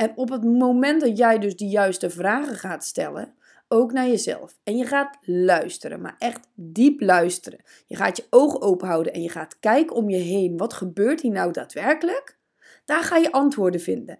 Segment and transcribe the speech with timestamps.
[0.00, 3.34] En op het moment dat jij dus de juiste vragen gaat stellen,
[3.68, 4.58] ook naar jezelf.
[4.64, 7.60] En je gaat luisteren, maar echt diep luisteren.
[7.86, 10.56] Je gaat je ogen open houden en je gaat kijken om je heen.
[10.56, 12.38] Wat gebeurt hier nou daadwerkelijk?
[12.84, 14.18] Daar ga je antwoorden vinden.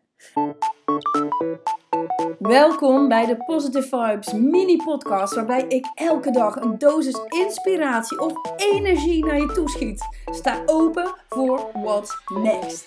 [2.38, 8.32] Welkom bij de Positive Vibes mini podcast waarbij ik elke dag een dosis inspiratie of
[8.56, 10.02] energie naar je toeschiet.
[10.24, 12.84] Sta open voor what's next.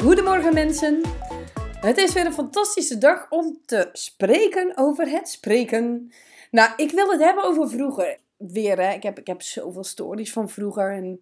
[0.00, 1.00] Goedemorgen mensen.
[1.80, 6.12] Het is weer een fantastische dag om te spreken over het spreken.
[6.50, 8.18] Nou, ik wil het hebben over vroeger.
[8.36, 8.92] Weer, hè.
[8.94, 10.92] Ik, heb, ik heb zoveel stories van vroeger.
[10.92, 11.20] En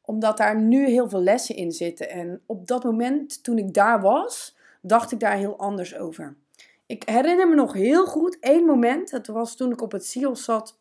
[0.00, 2.10] omdat daar nu heel veel lessen in zitten.
[2.10, 6.36] En op dat moment, toen ik daar was, dacht ik daar heel anders over.
[6.86, 9.10] Ik herinner me nog heel goed één moment.
[9.10, 10.78] Het was toen ik op het SIOS zat.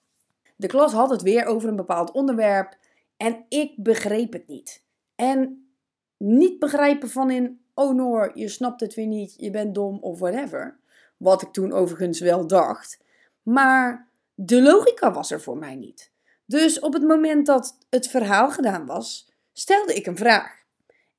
[0.55, 2.77] De klas had het weer over een bepaald onderwerp.
[3.17, 4.83] En ik begreep het niet.
[5.15, 5.69] En
[6.17, 10.19] niet begrijpen van in, oh Noor, je snapt het weer niet, je bent dom of
[10.19, 10.79] whatever.
[11.17, 12.99] Wat ik toen overigens wel dacht.
[13.41, 16.11] Maar de logica was er voor mij niet.
[16.45, 20.63] Dus op het moment dat het verhaal gedaan was, stelde ik een vraag.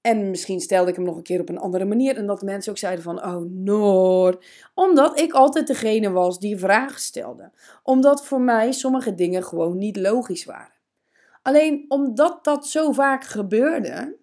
[0.00, 2.16] En misschien stelde ik hem nog een keer op een andere manier.
[2.16, 4.44] En dat mensen ook zeiden van, oh Noor.
[4.74, 7.50] Omdat ik altijd degene was die vragen stelde.
[7.82, 10.75] Omdat voor mij sommige dingen gewoon niet logisch waren.
[11.46, 14.16] Alleen omdat dat zo vaak gebeurde,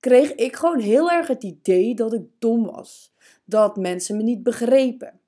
[0.00, 3.14] kreeg ik gewoon heel erg het idee dat ik dom was.
[3.44, 5.20] Dat mensen me niet begrepen.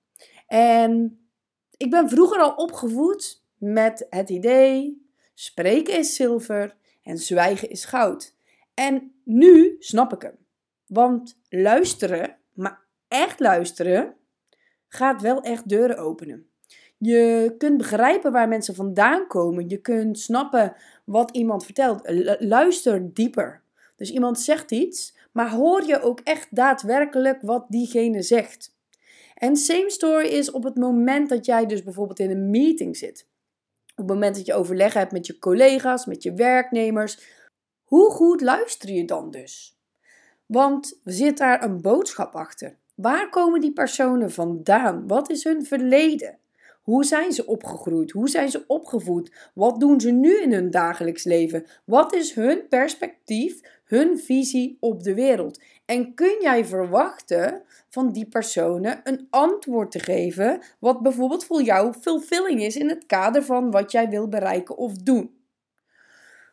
[0.46, 1.20] En
[1.76, 8.34] ik ben vroeger al opgevoed met het idee: spreken is zilver en zwijgen is goud.
[8.74, 10.36] En nu snap ik hem.
[10.86, 14.14] Want luisteren, maar echt luisteren,
[14.88, 16.52] gaat wel echt deuren openen.
[17.05, 19.69] Je kunt begrijpen waar mensen vandaan komen.
[19.69, 22.00] Je kunt snappen wat iemand vertelt.
[22.39, 23.62] Luister dieper.
[23.97, 28.77] Dus iemand zegt iets, maar hoor je ook echt daadwerkelijk wat diegene zegt.
[29.34, 33.27] En same story is op het moment dat jij dus bijvoorbeeld in een meeting zit.
[33.91, 37.18] Op het moment dat je overleg hebt met je collega's, met je werknemers.
[37.85, 39.79] Hoe goed luister je dan dus?
[40.46, 42.77] Want zit daar een boodschap achter?
[42.95, 45.07] Waar komen die personen vandaan?
[45.07, 46.41] Wat is hun verleden?
[46.82, 48.10] Hoe zijn ze opgegroeid?
[48.10, 49.50] Hoe zijn ze opgevoed?
[49.54, 51.66] Wat doen ze nu in hun dagelijks leven?
[51.84, 55.60] Wat is hun perspectief, hun visie op de wereld?
[55.84, 61.92] En kun jij verwachten van die personen een antwoord te geven, wat bijvoorbeeld voor jou
[62.00, 65.42] fulfilling is in het kader van wat jij wil bereiken of doen?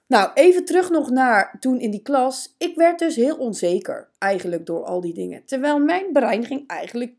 [0.09, 2.55] Nou, even terug nog naar toen in die klas.
[2.57, 5.45] Ik werd dus heel onzeker eigenlijk door al die dingen.
[5.45, 7.11] Terwijl mijn brein ging eigenlijk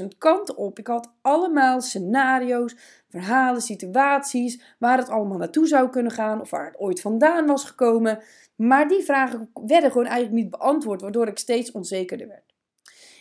[0.00, 0.78] 10.000 kanten op.
[0.78, 2.76] Ik had allemaal scenario's,
[3.08, 7.64] verhalen, situaties waar het allemaal naartoe zou kunnen gaan of waar het ooit vandaan was
[7.64, 8.18] gekomen.
[8.56, 12.54] Maar die vragen werden gewoon eigenlijk niet beantwoord, waardoor ik steeds onzekerder werd.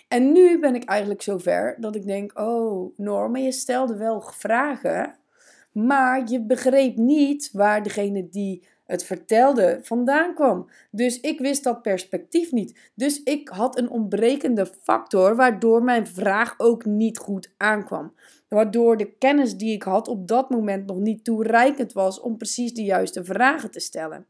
[0.07, 5.15] En nu ben ik eigenlijk zover dat ik denk: oh, Norma, je stelde wel vragen,
[5.71, 10.69] maar je begreep niet waar degene die het vertelde vandaan kwam.
[10.91, 12.79] Dus ik wist dat perspectief niet.
[12.95, 18.13] Dus ik had een ontbrekende factor waardoor mijn vraag ook niet goed aankwam.
[18.47, 22.73] Waardoor de kennis die ik had op dat moment nog niet toereikend was om precies
[22.73, 24.25] de juiste vragen te stellen.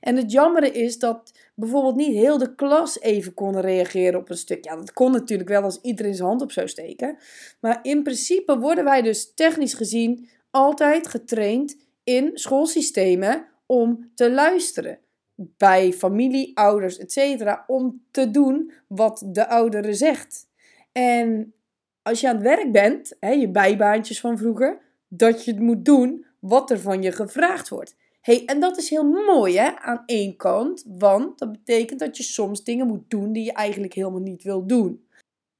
[0.00, 4.36] En het jammere is dat bijvoorbeeld niet heel de klas even kon reageren op een
[4.36, 4.64] stuk.
[4.64, 7.16] Ja, dat kon natuurlijk wel als iedereen zijn hand op zou steken.
[7.60, 14.98] Maar in principe worden wij dus technisch gezien altijd getraind in schoolsystemen om te luisteren.
[15.34, 17.52] Bij familie, ouders, etc.
[17.66, 20.48] Om te doen wat de oudere zegt.
[20.92, 21.54] En
[22.02, 25.84] als je aan het werk bent, hè, je bijbaantjes van vroeger, dat je het moet
[25.84, 27.96] doen wat er van je gevraagd wordt.
[28.20, 32.22] Hey, en dat is heel mooi hè, aan één kant, want dat betekent dat je
[32.22, 35.05] soms dingen moet doen die je eigenlijk helemaal niet wil doen.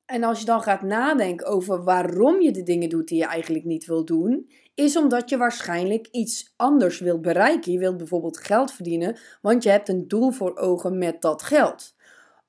[0.07, 3.65] En als je dan gaat nadenken over waarom je de dingen doet die je eigenlijk
[3.65, 7.73] niet wil doen, is omdat je waarschijnlijk iets anders wilt bereiken.
[7.73, 11.96] Je wilt bijvoorbeeld geld verdienen, want je hebt een doel voor ogen met dat geld.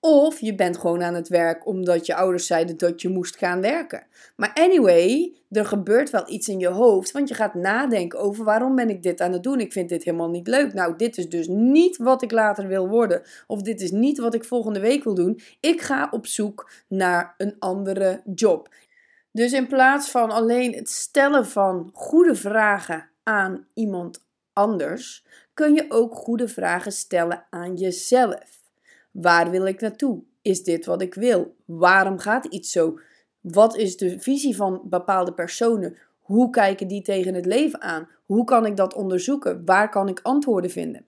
[0.10, 3.62] Of je bent gewoon aan het werk omdat je ouders zeiden dat je moest gaan
[3.62, 4.08] werken.
[4.36, 8.76] Maar anyway, er gebeurt wel iets in je hoofd, want je gaat nadenken over waarom
[8.76, 9.60] ben ik dit aan het doen?
[9.60, 10.74] Ik vind dit helemaal niet leuk.
[10.74, 13.22] Nou, dit is dus niet wat ik later wil worden.
[13.48, 15.40] Of dit is niet wat ik volgende week wil doen.
[15.60, 18.70] Ik ga op zoek naar een andere job.
[19.32, 25.86] Dus in plaats van alleen het stellen van goede vragen aan iemand anders, kun je
[25.90, 28.58] ook goede vragen stellen aan jezelf.
[29.12, 30.24] Waar wil ik naartoe?
[30.42, 31.56] Is dit wat ik wil?
[31.66, 33.00] Waarom gaat iets zo?
[33.42, 35.98] Wat is de visie van bepaalde personen?
[36.20, 38.10] Hoe kijken die tegen het leven aan?
[38.26, 39.66] Hoe kan ik dat onderzoeken?
[39.66, 41.06] Waar kan ik antwoorden vinden?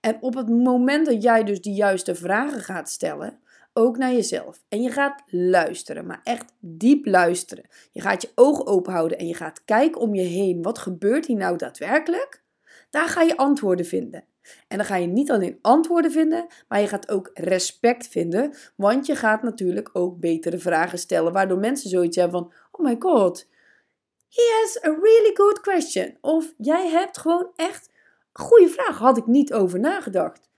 [0.00, 3.38] En op het moment dat jij dus de juiste vragen gaat stellen,
[3.72, 4.62] ook naar jezelf.
[4.68, 7.64] En je gaat luisteren, maar echt diep luisteren.
[7.90, 10.62] Je gaat je ogen open houden en je gaat kijken om je heen.
[10.62, 12.42] Wat gebeurt hier nou daadwerkelijk?
[12.90, 14.24] Daar ga je antwoorden vinden.
[14.68, 18.54] En dan ga je niet alleen antwoorden vinden, maar je gaat ook respect vinden.
[18.76, 22.96] Want je gaat natuurlijk ook betere vragen stellen, waardoor mensen zoiets hebben van: Oh my
[22.98, 23.48] god,
[24.28, 26.16] he has a really good question.
[26.20, 27.90] Of jij hebt gewoon echt
[28.32, 30.50] goede vraag, had ik niet over nagedacht.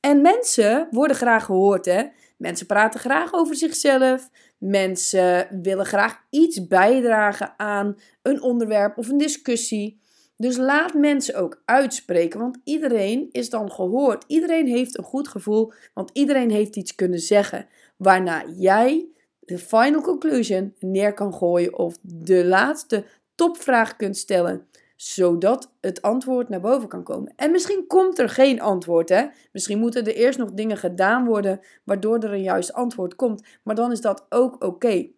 [0.00, 2.04] En mensen worden graag gehoord, hè?
[2.36, 4.28] Mensen praten graag over zichzelf.
[4.58, 10.00] Mensen willen graag iets bijdragen aan een onderwerp of een discussie.
[10.36, 14.24] Dus laat mensen ook uitspreken, want iedereen is dan gehoord.
[14.26, 17.66] Iedereen heeft een goed gevoel, want iedereen heeft iets kunnen zeggen.
[17.96, 19.06] Waarna jij
[19.40, 23.04] de final conclusion neer kan gooien of de laatste
[23.34, 24.66] topvraag kunt stellen
[24.96, 27.32] zodat het antwoord naar boven kan komen.
[27.36, 29.26] En misschien komt er geen antwoord, hè?
[29.52, 33.42] Misschien moeten er eerst nog dingen gedaan worden waardoor er een juist antwoord komt.
[33.62, 35.08] Maar dan is dat ook oké.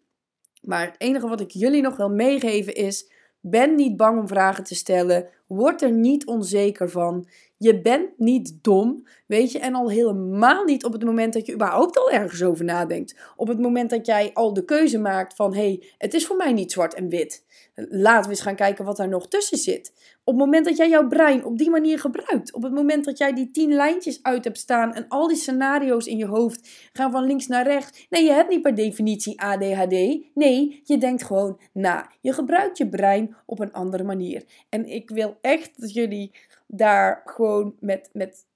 [0.62, 4.64] Maar het enige wat ik jullie nog wil meegeven is: ben niet bang om vragen
[4.64, 5.28] te stellen.
[5.46, 7.26] Word er niet onzeker van.
[7.56, 11.54] Je bent niet dom, weet je, en al helemaal niet op het moment dat je
[11.54, 13.16] überhaupt al ergens over nadenkt.
[13.36, 16.36] Op het moment dat jij al de keuze maakt van hé, hey, het is voor
[16.36, 17.44] mij niet zwart en wit.
[17.74, 19.92] Laten we eens gaan kijken wat daar nog tussen zit.
[20.24, 23.18] Op het moment dat jij jouw brein op die manier gebruikt, op het moment dat
[23.18, 27.10] jij die tien lijntjes uit hebt staan en al die scenario's in je hoofd gaan
[27.10, 28.06] van links naar rechts.
[28.10, 29.90] Nee, je hebt niet per definitie ADHD.
[30.34, 32.10] Nee, je denkt gewoon na.
[32.20, 34.44] Je gebruikt je brein op een andere manier.
[34.68, 36.34] En ik wil echt dat jullie
[36.66, 38.46] daar gewoon met, met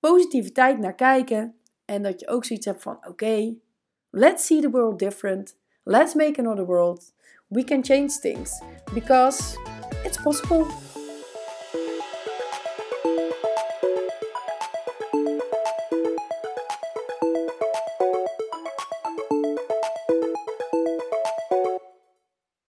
[0.00, 1.54] positiviteit naar kijken.
[1.84, 3.56] En dat je ook zoiets hebt van: oké,
[4.10, 5.58] let's see the world different.
[5.84, 7.12] Let's make another world.
[7.50, 8.60] We can change things
[8.94, 9.56] because
[10.04, 10.70] it's possible.